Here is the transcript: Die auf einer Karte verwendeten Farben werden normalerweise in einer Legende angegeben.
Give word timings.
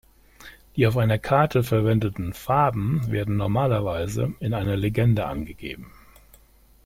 Die 0.75 0.87
auf 0.87 0.97
einer 0.97 1.19
Karte 1.19 1.61
verwendeten 1.61 2.33
Farben 2.33 3.11
werden 3.11 3.37
normalerweise 3.37 4.33
in 4.39 4.55
einer 4.55 4.75
Legende 4.75 5.27
angegeben. 5.27 5.93